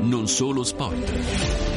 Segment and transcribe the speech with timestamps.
[0.00, 1.10] Non solo sport.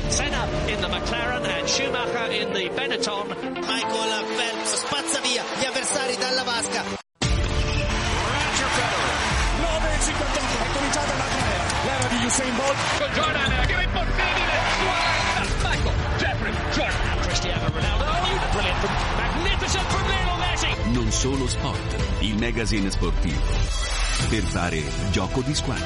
[0.10, 3.28] Senna in the McLaren and Schumacher in the Benetton.
[3.54, 6.84] Michael Phelps spazza via gli avversari dalla vasca.
[7.20, 9.16] Roger Federer,
[9.62, 11.64] 9,58, è cominciata la gara.
[11.86, 12.78] L'era di Usain Bolt.
[12.98, 14.54] Con Jordan, che è impossibile.
[14.86, 15.70] 40.
[15.70, 17.20] Michael, Jeffrey, Jordan.
[17.22, 18.04] Cristiano Ronaldo.
[18.52, 20.92] Brilliant magnificent from Lionel Messi.
[20.92, 21.96] Non solo sport.
[22.20, 24.05] Il magazine sportivo.
[24.30, 25.86] Per fare gioco di squadra.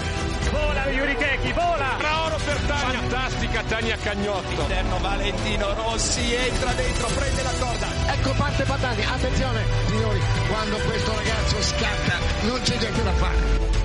[0.51, 1.95] Vola Yuri Keki, vola!
[1.97, 2.99] Traoro per Tania.
[2.99, 4.61] Fantastica Tania Cagnotto.
[4.61, 7.87] Interno Valentino Rossi entra dentro, prende la corda.
[8.13, 13.78] Ecco parte Patani, attenzione signori, quando questo ragazzo scatta non c'è niente da fare.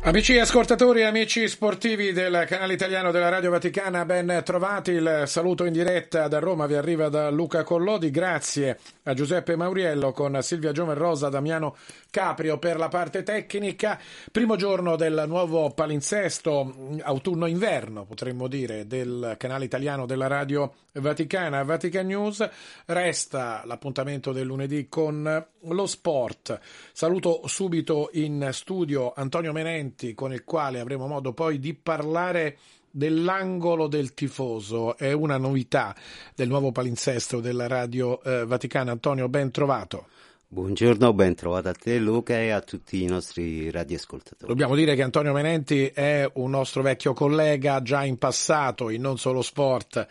[0.00, 4.92] Amici ascoltatori e amici sportivi del canale italiano della Radio Vaticana, ben trovati.
[4.92, 8.10] Il saluto in diretta da Roma vi arriva da Luca Collodi.
[8.10, 11.76] Grazie a Giuseppe Mauriello con Silvia Giovenrosa, Damiano
[12.10, 13.98] Caprio per la parte tecnica.
[14.32, 22.06] Primo giorno del nuovo palinsesto, autunno-inverno potremmo dire, del canale italiano della Radio Vaticana, Vatican
[22.06, 22.48] News.
[22.86, 26.58] Resta l'appuntamento del lunedì con lo sport.
[26.92, 32.58] Saluto subito in studio Antonio Menenti con il quale avremo modo poi di parlare
[32.90, 34.96] dell'angolo del tifoso.
[34.96, 35.94] È una novità
[36.34, 38.92] del nuovo palinsesto della Radio eh, Vaticana.
[38.92, 40.08] Antonio, ben trovato.
[40.50, 44.50] Buongiorno, ben trovato a te Luca e a tutti i nostri radioascoltatori.
[44.50, 49.18] Dobbiamo dire che Antonio Menenti è un nostro vecchio collega, già in passato in Non
[49.18, 50.06] Solo Sport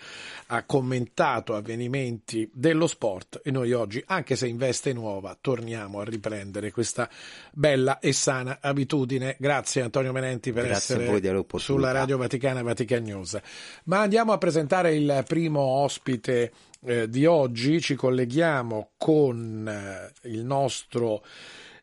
[0.46, 6.04] ha commentato avvenimenti dello sport e noi oggi, anche se in veste nuova, torniamo a
[6.04, 7.10] riprendere questa
[7.52, 9.38] bella e sana abitudine.
[9.40, 13.40] Grazie Antonio Menenti per Grazie essere sulla Radio Vaticana Vatican News.
[13.86, 16.52] Ma andiamo a presentare il primo ospite
[16.88, 21.22] eh, di oggi ci colleghiamo con eh, il nostro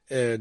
[0.09, 0.41] eh,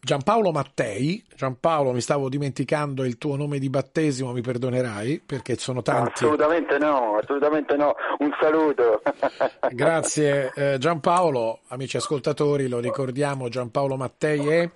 [0.00, 1.22] Giampaolo Mattei.
[1.36, 6.24] Giampaolo, mi stavo dimenticando il tuo nome di battesimo, mi perdonerai perché sono tanti.
[6.24, 7.94] Assolutamente no, assolutamente no.
[8.18, 9.02] Un saluto.
[9.70, 14.70] Grazie eh, Giampaolo, amici ascoltatori, lo ricordiamo, Giampaolo Mattei è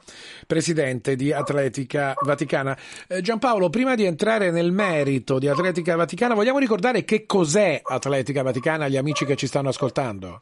[0.47, 2.77] presidente di Atletica Vaticana.
[3.09, 8.43] Eh, Giampaolo, prima di entrare nel merito di Atletica Vaticana, vogliamo ricordare che cos'è Atletica
[8.43, 10.41] Vaticana agli amici che ci stanno ascoltando?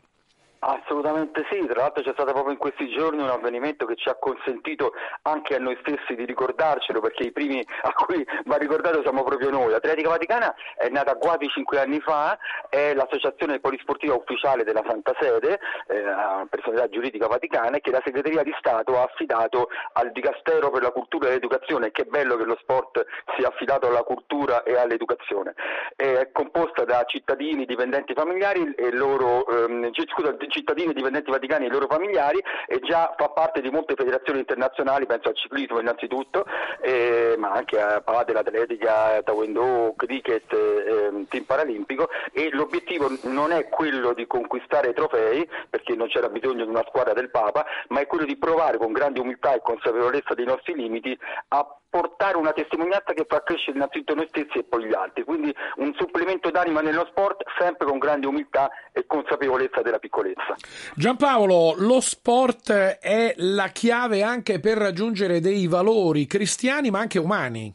[0.62, 4.16] Assolutamente sì, tra l'altro c'è stato proprio in questi giorni un avvenimento che ci ha
[4.16, 9.22] consentito anche a noi stessi di ricordarcelo perché i primi a cui va ricordato siamo
[9.22, 9.72] proprio noi.
[9.72, 12.38] Atletica Vaticana è nata quasi cinque anni fa,
[12.68, 18.54] è l'associazione polisportiva ufficiale della Santa Sede, eh, personalità giuridica vaticana che la segreteria di
[18.58, 21.90] Stato ha affidato al Dicastero per la cultura e l'educazione.
[21.90, 23.02] Che bello che lo sport
[23.38, 25.54] sia affidato alla cultura e all'educazione.
[25.96, 31.70] È composta da cittadini, dipendenti familiari e loro, ehm, scusa, cittadini dipendenti vaticani e i
[31.70, 36.44] loro familiari e già fa parte di molte federazioni internazionali, penso al ciclismo innanzitutto,
[36.80, 42.08] eh, ma anche a padel, atletica, taekwondo, cricket, eh, team paralimpico.
[42.32, 47.12] E l'obiettivo non è quello di conquistare trofei, perché non c'era bisogno di una squadra
[47.12, 51.16] del Papa, ma è quello di provare con grande umiltà e consapevolezza dei nostri limiti
[51.48, 55.54] a portare una testimonianza che fa crescere innanzitutto noi stessi e poi gli altri, quindi
[55.76, 60.54] un supplemento d'anima nello sport sempre con grande umiltà e consapevolezza della piccolezza.
[60.94, 67.74] Giampaolo, lo sport è la chiave anche per raggiungere dei valori cristiani ma anche umani.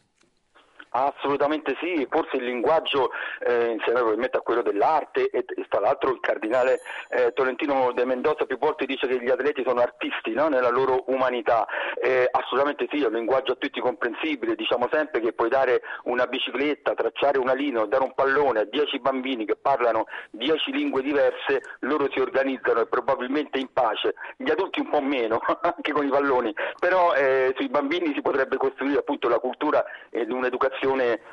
[0.95, 3.11] Assolutamente sì, forse il linguaggio
[3.41, 6.79] eh, insieme probabilmente a quello dell'arte e, e tra l'altro il cardinale
[7.09, 10.47] eh, Tolentino de Mendoza più volte dice che gli atleti sono artisti no?
[10.47, 11.67] nella loro umanità,
[12.01, 16.28] eh, assolutamente sì, è un linguaggio a tutti comprensibile, diciamo sempre che puoi dare una
[16.28, 21.61] bicicletta, tracciare una linea, dare un pallone a dieci bambini che parlano dieci lingue diverse,
[21.79, 26.09] loro si organizzano e probabilmente in pace, gli adulti un po' meno, anche con i
[26.09, 30.84] palloni, però eh, sui bambini si potrebbe costruire appunto la cultura ed un'educazione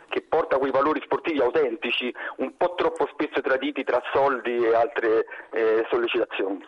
[0.08, 5.24] che porta quei valori sportivi autentici, un po' troppo spesso traditi tra soldi e altre
[5.52, 6.64] eh, sollecitazioni.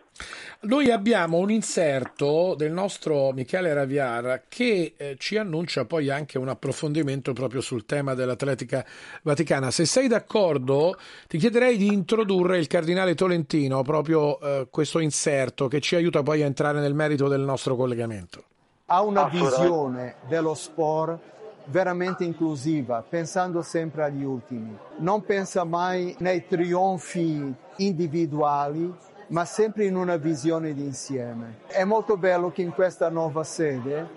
[0.61, 6.49] Noi abbiamo un inserto del nostro Michele Raviar che eh, ci annuncia poi anche un
[6.49, 8.85] approfondimento proprio sul tema dell'atletica
[9.23, 9.71] vaticana.
[9.71, 10.97] Se sei d'accordo,
[11.29, 16.43] ti chiederei di introdurre il cardinale Tolentino, proprio eh, questo inserto che ci aiuta poi
[16.43, 18.45] a entrare nel merito del nostro collegamento.
[18.87, 21.33] Ha una visione dello sport
[21.67, 24.77] veramente inclusiva, pensando sempre agli ultimi.
[24.97, 28.93] Non pensa mai nei trionfi individuali,
[29.29, 31.61] ma sempre in una visione d'insieme.
[31.67, 34.09] È molto bello che in questa nuova sede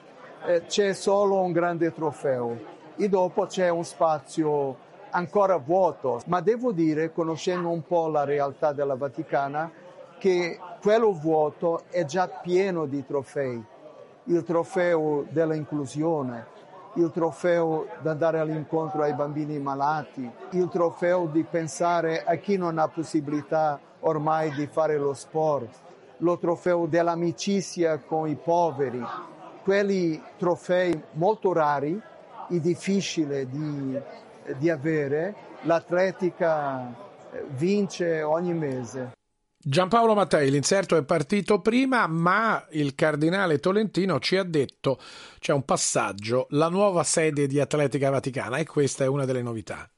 [0.45, 6.71] eh, c'è solo un grande trofeo e dopo c'è un spazio ancora vuoto, ma devo
[6.71, 9.71] dire, conoscendo un po' la realtà della Vaticana,
[10.19, 13.63] che quello vuoto è già pieno di trofei
[14.29, 16.45] il trofeo dell'inclusione,
[16.95, 22.77] il trofeo di andare all'incontro ai bambini malati, il trofeo di pensare a chi non
[22.77, 25.69] ha possibilità ormai di fare lo sport,
[26.17, 29.03] lo trofeo dell'amicizia con i poveri,
[29.63, 32.01] quelli trofei molto rari
[32.49, 33.99] e difficili di,
[34.57, 37.05] di avere, l'atletica
[37.49, 39.11] vince ogni mese.
[39.59, 44.99] Giampaolo Mattei, l'inserto è partito prima, ma il cardinale Tolentino ci ha detto
[45.39, 49.89] c'è un passaggio, la nuova sede di Atletica Vaticana e questa è una delle novità.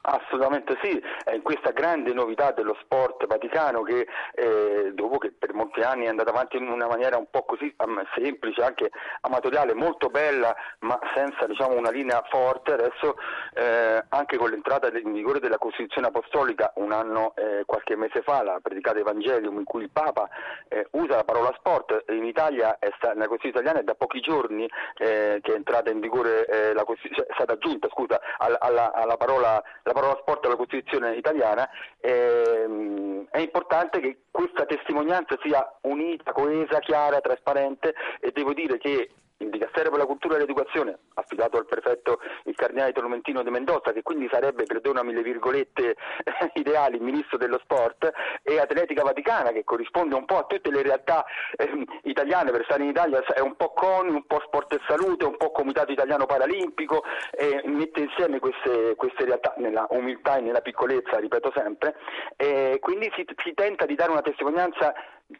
[0.00, 5.80] Assolutamente sì, è questa grande novità dello sport vaticano che eh, dopo che per molti
[5.80, 8.90] anni è andata avanti in una maniera un po' così um, semplice, anche
[9.22, 13.16] amatoriale, molto bella, ma senza diciamo, una linea forte, adesso
[13.54, 18.42] eh, anche con l'entrata in vigore della Costituzione Apostolica un anno, eh, qualche mese fa,
[18.42, 20.28] la predicata Evangelium in cui il Papa
[20.68, 24.68] eh, usa la parola sport, in Italia, sta, nella Costituzione italiana è da pochi giorni
[24.98, 28.92] eh, che è entrata in vigore, eh, la cioè, è stata aggiunta scusa, alla, alla,
[28.92, 31.68] alla parola la parola sport alla Costituzione italiana,
[32.00, 39.10] ehm, è importante che questa testimonianza sia unita, coesa, chiara, trasparente e devo dire che
[39.38, 43.92] il Dicastero per la Cultura e l'Educazione, affidato al prefetto il cardinale Tolomentino de Mendoza,
[43.92, 45.96] che quindi sarebbe, perdonami le virgolette
[46.54, 48.10] ideali, il ministro dello sport,
[48.42, 51.24] e Atletica Vaticana, che corrisponde un po' a tutte le realtà
[51.56, 55.24] eh, italiane, per stare in Italia è un po' CONI, un po' Sport e Salute,
[55.24, 60.60] un po' Comitato Italiano Paralimpico, e mette insieme queste, queste realtà nella umiltà e nella
[60.60, 61.96] piccolezza, ripeto sempre,
[62.36, 64.92] e quindi si, si tenta di dare una testimonianza,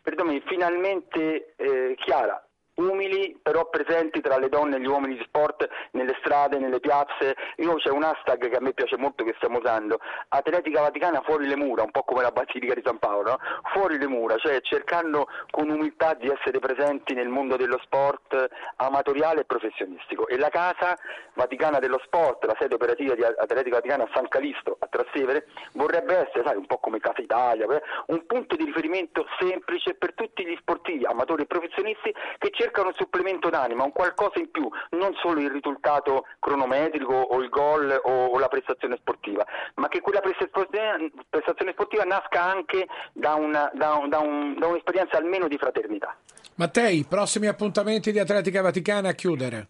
[0.03, 2.43] perdonami, finalmente eh, chiara
[2.79, 7.35] umili però presenti tra le donne e gli uomini di sport nelle strade, nelle piazze.
[7.57, 9.99] Io c'è un hashtag che a me piace molto che stiamo usando,
[10.29, 13.39] Atletica Vaticana fuori le mura, un po' come la Basilica di San Paolo, no?
[13.73, 19.41] fuori le mura, cioè cercando con umiltà di essere presenti nel mondo dello sport amatoriale
[19.41, 20.29] e professionistico.
[20.29, 20.97] E la casa
[21.35, 26.17] Vaticana dello Sport, la sede operativa di Atletica Vaticana a San Calisto, a Trastevere, vorrebbe
[26.17, 27.67] essere, sai, un po' come Casa Italia,
[28.07, 32.88] un punto di riferimento semplice per tutti gli sportivi, amatori e professionisti che cercano cercano
[32.88, 38.00] un supplemento d'anima, un qualcosa in più, non solo il risultato cronometrico o il gol
[38.05, 39.44] o, o la prestazione sportiva,
[39.76, 45.17] ma che quella prestazione sportiva nasca anche da, una, da, un, da, un, da un'esperienza
[45.17, 46.15] almeno di fraternità.
[46.56, 49.69] Mattei, prossimi appuntamenti di Atletica Vaticana a chiudere.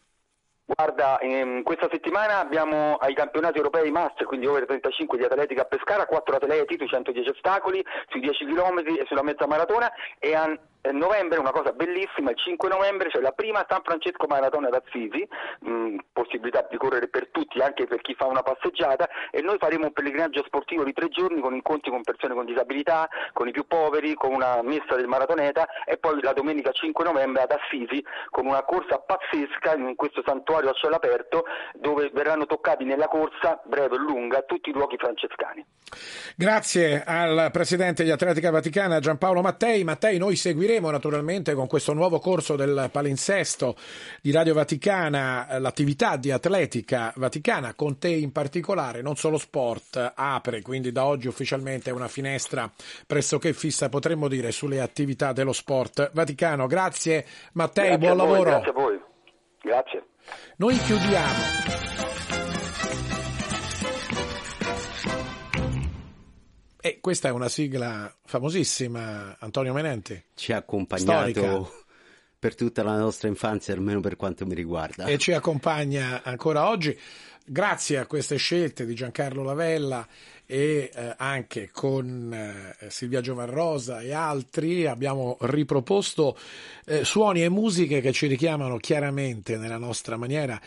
[0.64, 5.64] Guarda, in questa settimana abbiamo ai campionati europei master, quindi over 35 di atletica a
[5.64, 10.54] Pescara, 4 atleti sui 110 ostacoli, sui 10 km e sulla mezza maratona e a
[10.92, 15.26] novembre, una cosa bellissima, il 5 novembre c'è la prima San Francesco Maratona d'Assisi,
[15.60, 19.86] mh, possibilità di correre per tutti, anche per chi fa una passeggiata e noi faremo
[19.86, 23.66] un pellegrinaggio sportivo di tre giorni con incontri con persone con disabilità, con i più
[23.66, 28.46] poveri, con una messa del maratoneta e poi la domenica 5 novembre ad Assisi con
[28.46, 33.96] una corsa pazzesca in questo santuario a cielo aperto dove verranno toccati nella corsa, breve
[33.96, 35.64] e lunga, tutti i luoghi francescani.
[36.36, 39.82] Grazie al Presidente di Atletica Vaticana Giampaolo Mattei.
[39.82, 43.74] Mattei, noi seguiremo Seguiremo naturalmente con questo nuovo corso del palinsesto
[44.20, 50.12] di Radio Vaticana eh, l'attività di atletica vaticana, con te in particolare, non solo sport,
[50.14, 52.70] apre quindi da oggi ufficialmente una finestra
[53.06, 56.66] pressoché fissa, potremmo dire, sulle attività dello sport vaticano.
[56.66, 58.50] Grazie Mattei, grazie buon voi, lavoro.
[58.50, 59.00] Grazie a voi.
[59.62, 60.02] Grazie.
[60.56, 61.97] Noi chiudiamo.
[66.80, 70.22] E questa è una sigla famosissima, Antonio Menenti.
[70.34, 71.68] Ci ha accompagnato Storica.
[72.38, 75.06] per tutta la nostra infanzia, almeno per quanto mi riguarda.
[75.06, 76.96] E ci accompagna ancora oggi.
[77.50, 80.06] Grazie a queste scelte di Giancarlo Lavella
[80.44, 86.38] e eh, anche con eh, Silvia Giovanrosa e altri abbiamo riproposto
[86.84, 90.60] eh, suoni e musiche che ci richiamano chiaramente nella nostra maniera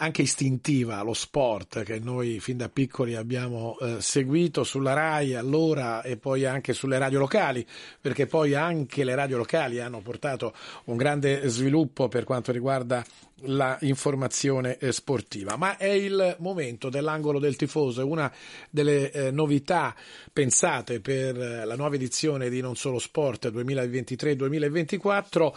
[0.00, 6.02] anche istintiva lo sport che noi fin da piccoli abbiamo eh, seguito sulla RAI allora
[6.02, 7.66] e poi anche sulle radio locali,
[8.00, 13.04] perché poi anche le radio locali hanno portato un grande sviluppo per quanto riguarda
[13.42, 15.56] la informazione eh, sportiva.
[15.56, 18.32] Ma è il momento dell'angolo del tifoso, è una
[18.70, 19.94] delle eh, novità
[20.32, 25.52] pensate per eh, la nuova edizione di Non Solo Sport 2023-2024,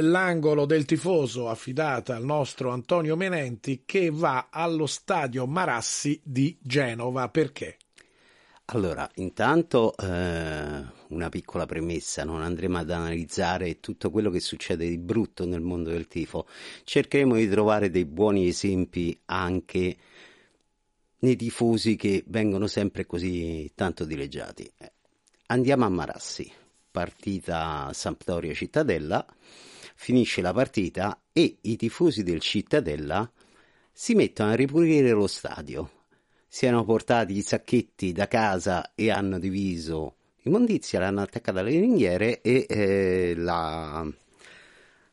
[0.00, 7.28] l'angolo del tifoso affidata al nostro Antonio Menenti che va allo stadio Marassi di Genova.
[7.28, 7.76] Perché?
[8.66, 14.98] Allora, intanto eh, una piccola premessa, non andremo ad analizzare tutto quello che succede di
[14.98, 16.46] brutto nel mondo del tifo,
[16.84, 19.96] cercheremo di trovare dei buoni esempi anche
[21.18, 24.70] nei tifosi che vengono sempre così tanto dileggiati.
[25.46, 26.50] Andiamo a Marassi,
[26.90, 29.24] partita Sampdoria Cittadella,
[29.94, 33.30] finisce la partita e i tifosi del Cittadella
[33.92, 35.90] si mettono a ripulire lo stadio.
[36.48, 42.40] Si erano portati i sacchetti da casa e hanno diviso immondizia, l'hanno attaccata alle ringhiere
[42.40, 44.06] e eh, la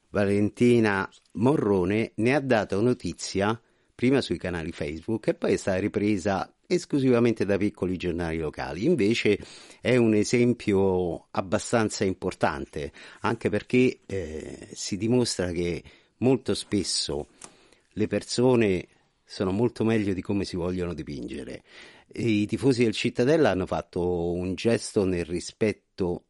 [0.10, 3.60] Valentina Morrone ne ha dato notizia
[3.94, 8.86] prima sui canali Facebook e poi è stata ripresa esclusivamente da piccoli giornali locali.
[8.86, 9.40] Invece
[9.82, 15.84] è un esempio abbastanza importante, anche perché eh, si dimostra che
[16.18, 17.28] molto spesso
[17.94, 18.88] le persone
[19.26, 21.64] sono molto meglio di come si vogliono dipingere.
[22.12, 26.24] I tifosi del Cittadella hanno fatto un gesto nel rispetto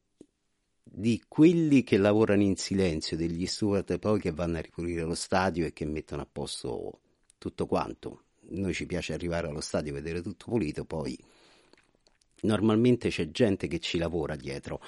[0.83, 5.65] di quelli che lavorano in silenzio, degli steward poi che vanno a ripulire lo stadio
[5.65, 6.99] e che mettono a posto
[7.37, 8.23] tutto quanto.
[8.49, 11.17] Noi ci piace arrivare allo stadio e vedere tutto pulito, poi
[12.41, 14.81] normalmente c'è gente che ci lavora dietro.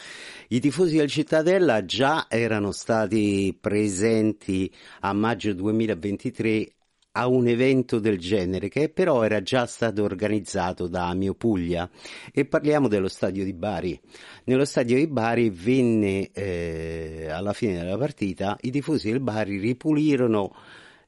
[0.50, 4.70] I tifosi del Cittadella già erano stati presenti
[5.02, 6.74] a maggio 2023
[7.14, 11.90] a un evento del genere che però era già stato organizzato da Amio Puglia
[12.32, 14.00] e parliamo dello stadio di Bari.
[14.46, 20.56] Nello stadio di Bari venne eh, alla fine della partita i tifosi del Bari ripulirono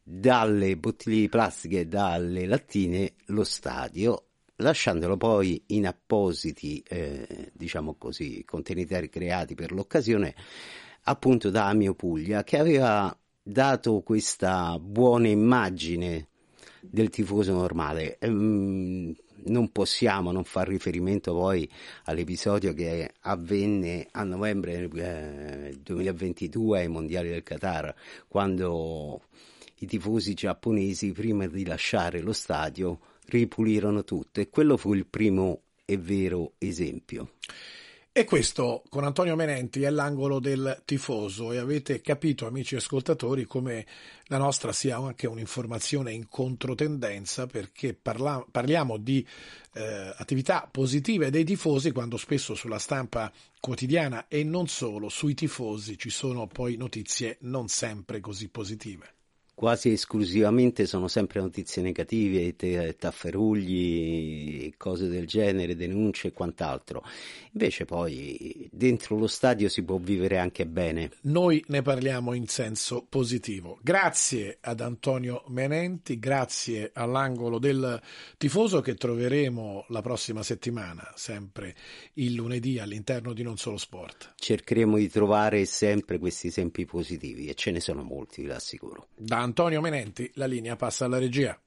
[0.04, 4.26] dalle bottiglie di plastica e dalle lattine lo stadio
[4.58, 10.36] lasciandolo poi in appositi eh, diciamo così contenitori creati per l'occasione
[11.04, 16.30] appunto da Amio Puglia che aveva dato questa buona immagine
[16.80, 18.18] del tifoso normale.
[18.20, 19.14] Ehm,
[19.46, 21.70] non possiamo non far riferimento poi
[22.06, 27.94] all'episodio che avvenne a novembre eh, 2022 ai mondiali del Qatar,
[28.30, 29.22] quando
[29.80, 35.64] i tifosi giapponesi, prima di lasciare lo stadio, ripulirono tutto e quello fu il primo
[35.84, 37.32] e vero esempio.
[38.16, 41.52] E questo con Antonio Menenti è l'angolo del tifoso.
[41.52, 43.88] E avete capito, amici ascoltatori, come
[44.26, 49.26] la nostra sia anche un'informazione in controtendenza perché parla- parliamo di
[49.74, 55.98] eh, attività positive dei tifosi quando spesso sulla stampa quotidiana e non solo sui tifosi
[55.98, 59.23] ci sono poi notizie non sempre così positive
[59.54, 62.56] quasi esclusivamente sono sempre notizie negative,
[62.98, 67.04] tafferugli, cose del genere, denunce e quant'altro.
[67.52, 71.12] Invece poi dentro lo stadio si può vivere anche bene.
[71.22, 73.78] Noi ne parliamo in senso positivo.
[73.82, 78.02] Grazie ad Antonio Menenti, grazie all'angolo del
[78.38, 81.76] tifoso che troveremo la prossima settimana, sempre
[82.14, 84.34] il lunedì all'interno di Non Solo Sport.
[84.36, 89.08] Cercheremo di trovare sempre questi esempi positivi e ce ne sono molti, vi assicuro.
[89.16, 91.60] Da Antonio Menenti la linea passa alla regia.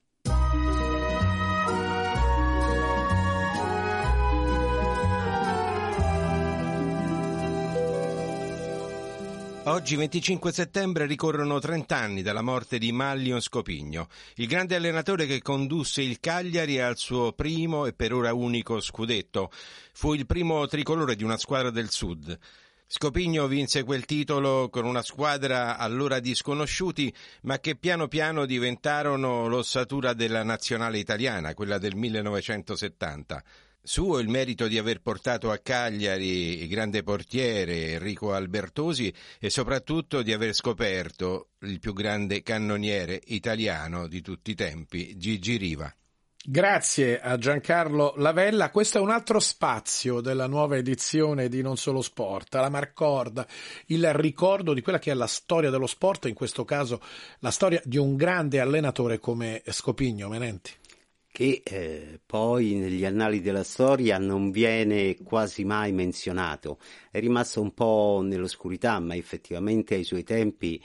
[9.65, 14.07] Oggi 25 settembre ricorrono 30 anni dalla morte di Mallion Scopigno,
[14.37, 19.51] il grande allenatore che condusse il Cagliari al suo primo e per ora unico scudetto.
[19.93, 22.39] Fu il primo tricolore di una squadra del Sud.
[22.89, 29.47] Scopigno vinse quel titolo con una squadra allora di sconosciuti, ma che piano piano diventarono
[29.47, 33.43] l'ossatura della nazionale italiana, quella del 1970.
[33.83, 40.21] Suo il merito di aver portato a Cagliari il grande portiere Enrico Albertosi e soprattutto
[40.21, 45.93] di aver scoperto il più grande cannoniere italiano di tutti i tempi, Gigi Riva.
[46.45, 48.69] Grazie a Giancarlo Lavella.
[48.69, 53.45] Questo è un altro spazio della nuova edizione di Non Solo Sport, la Marcorda,
[53.87, 57.01] il ricordo di quella che è la storia dello sport, in questo caso
[57.39, 60.71] la storia di un grande allenatore come Scopigno Menenti
[61.37, 66.79] che eh, poi negli annali della storia non viene quasi mai menzionato.
[67.11, 70.81] È rimasto un po' nell'oscurità, ma effettivamente ai suoi tempi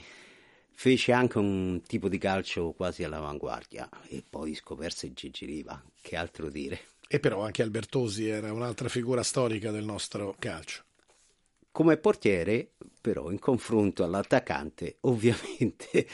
[0.73, 6.49] fece anche un tipo di calcio quasi all'avanguardia e poi scoperse Gigi Riva, che altro
[6.49, 6.79] dire.
[7.07, 10.83] E però anche Albertosi era un'altra figura storica del nostro calcio.
[11.71, 16.07] Come portiere, però, in confronto all'attaccante, ovviamente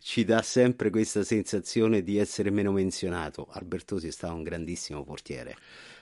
[0.00, 3.48] ci dà sempre questa sensazione di essere meno menzionato.
[3.50, 5.56] Albertosi è stato un grandissimo portiere.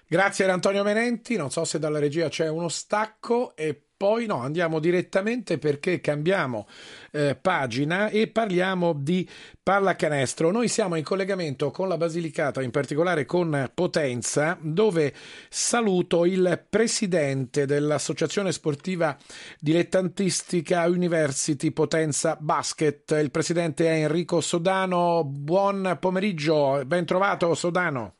[0.06, 4.40] Grazie ad Antonio Menenti, non so se dalla regia c'è uno stacco e poi no,
[4.40, 6.66] andiamo direttamente perché cambiamo
[7.12, 9.28] eh, pagina e parliamo di
[9.62, 10.50] pallacanestro.
[10.50, 15.14] Noi siamo in collegamento con la Basilicata, in particolare con Potenza, dove
[15.48, 19.16] saluto il presidente dell'Associazione Sportiva
[19.60, 23.12] Dilettantistica University Potenza Basket.
[23.12, 25.22] Il presidente è Enrico Sodano.
[25.24, 28.16] Buon pomeriggio, ben trovato Sodano.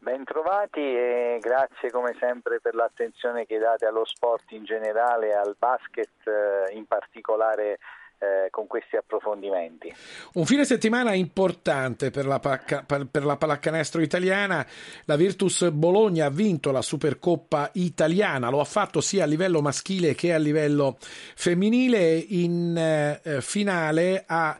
[0.00, 6.08] Bentrovati e grazie come sempre per l'attenzione che date allo sport in generale, al basket
[6.24, 7.78] eh, in particolare
[8.18, 9.92] eh, con questi approfondimenti.
[10.34, 14.64] Un fine settimana importante per la, pacca, per la pallacanestro italiana.
[15.04, 20.14] La Virtus Bologna ha vinto la Supercoppa italiana, lo ha fatto sia a livello maschile
[20.14, 22.16] che a livello femminile.
[22.16, 24.58] In eh, finale ha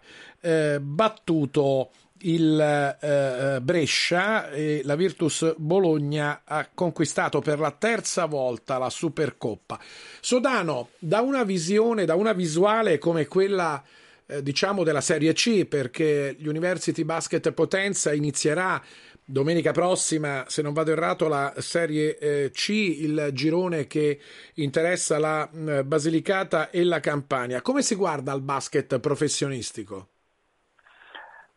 [0.80, 1.90] battuto
[2.22, 9.78] il eh, Brescia e la Virtus Bologna ha conquistato per la terza volta la Supercoppa.
[10.20, 13.82] Sodano, da una visione, da una visuale come quella
[14.26, 18.82] eh, diciamo della Serie C, perché gli University Basket Potenza inizierà
[19.24, 24.18] domenica prossima, se non vado errato, la Serie eh, C, il girone che
[24.54, 27.62] interessa la eh, Basilicata e la Campania.
[27.62, 30.08] Come si guarda al basket professionistico?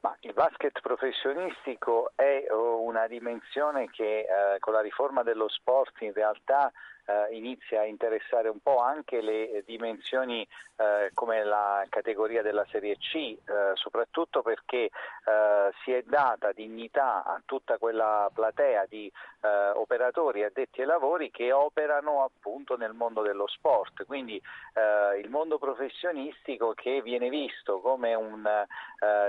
[0.01, 6.01] Ma il basket professionistico è oh, una dimensione che eh, con la riforma dello sport
[6.01, 6.71] in realtà
[7.05, 10.47] eh, inizia a interessare un po' anche le dimensioni
[10.81, 13.37] eh, come la categoria della Serie C, eh,
[13.75, 20.81] soprattutto perché eh, si è data dignità a tutta quella platea di eh, operatori addetti
[20.81, 24.05] ai lavori che operano appunto nel mondo dello sport.
[24.05, 24.41] Quindi
[24.73, 28.49] eh, il mondo professionistico che viene visto come un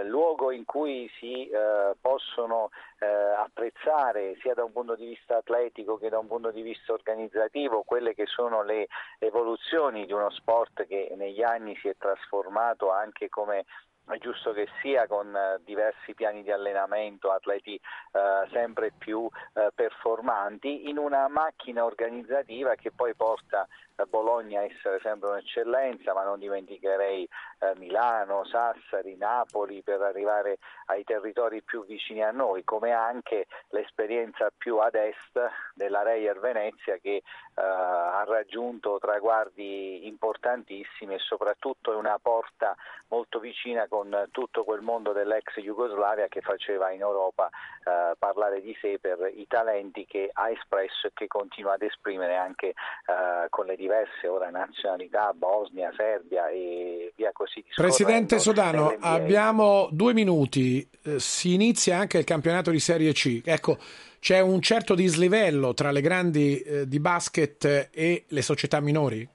[0.04, 1.50] luogo in cui si
[1.98, 6.92] possono apprezzare sia da un punto di vista atletico che da un punto di vista
[6.92, 8.88] organizzativo quelle che sono le
[9.18, 13.64] evoluzioni di uno sport che negli anni si è trasformato anche come
[14.08, 19.70] è giusto che sia con eh, diversi piani di allenamento, atleti eh, sempre più eh,
[19.74, 23.66] performanti, in una macchina organizzativa che poi porta
[24.08, 27.28] Bologna a essere sempre un'eccellenza, ma non dimenticherei
[27.60, 34.50] eh, Milano, Sassari, Napoli per arrivare ai territori più vicini a noi, come anche l'esperienza
[34.56, 35.40] più ad est
[35.74, 37.22] della Reyer Venezia che eh,
[37.54, 42.76] ha raggiunto traguardi importantissimi e soprattutto è una porta
[43.08, 47.50] molto vicina con tutto quel mondo dell'ex Jugoslavia che faceva in Europa
[47.84, 52.36] eh, parlare di sé per i talenti che ha espresso e che continua ad esprimere
[52.36, 53.91] anche eh, con le diverse
[54.28, 57.64] ora nazionalità, Bosnia, Serbia e via così.
[57.74, 63.42] Presidente Sodano, abbiamo due minuti, eh, si inizia anche il campionato di Serie C.
[63.44, 63.78] Ecco,
[64.18, 69.28] c'è un certo dislivello tra le grandi eh, di basket e le società minori?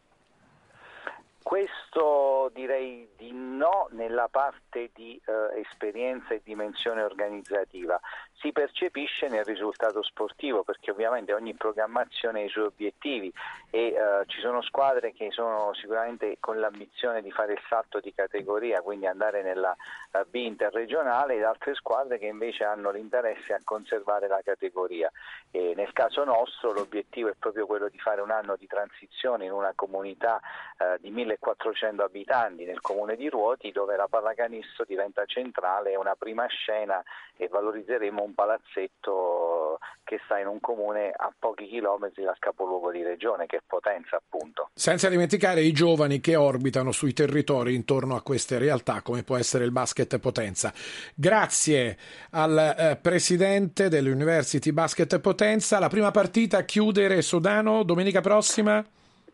[1.44, 8.00] Questo direi di no nella parte di eh, esperienza e dimensione organizzativa
[8.40, 13.34] si percepisce nel risultato sportivo perché ovviamente ogni programmazione ha i suoi obiettivi
[13.70, 13.96] e eh,
[14.28, 19.08] ci sono squadre che sono sicuramente con l'ambizione di fare il salto di categoria, quindi
[19.08, 19.76] andare nella
[20.12, 25.12] uh, B interregionale ed altre squadre che invece hanno l'interesse a conservare la categoria.
[25.52, 29.52] E nel caso nostro l'obiettivo è proprio quello di fare un anno di transizione in
[29.52, 30.40] una comunità
[30.78, 36.16] uh, di 1400 abitanti nel comune di Ruoti dove la pallacanestro diventa centrale, è una
[36.16, 37.04] prima scena
[37.36, 43.04] e valorizzeremo un palazzetto che sta in un comune a pochi chilometri dal capoluogo di
[43.04, 44.70] regione, che è Potenza appunto.
[44.74, 49.66] Senza dimenticare i giovani che orbitano sui territori intorno a queste realtà, come può essere
[49.66, 50.72] il basket Potenza.
[51.14, 51.98] Grazie
[52.32, 55.80] al eh, presidente dell'University Basket Potenza.
[55.80, 58.86] La prima partita chiudere Sodano domenica prossima?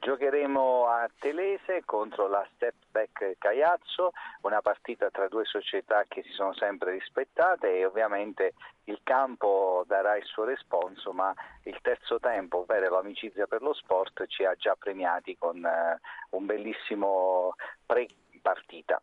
[0.03, 4.11] Giocheremo a Telese contro la Stepback Caiazzo,
[4.41, 8.53] una partita tra due società che si sono sempre rispettate e ovviamente
[8.85, 14.25] il campo darà il suo responso, ma il terzo tempo, ovvero l'amicizia per lo sport,
[14.27, 18.05] ci ha già premiati con uh, un bellissimo pre
[18.43, 19.01] partita.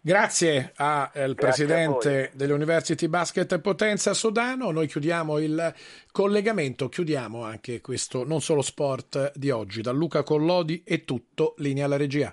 [0.00, 4.70] Grazie al eh, presidente dell'University Basket Potenza Sodano.
[4.70, 5.74] Noi chiudiamo il
[6.12, 9.80] collegamento, chiudiamo anche questo non solo sport di oggi.
[9.80, 12.32] Da Luca Collodi è tutto, linea alla regia.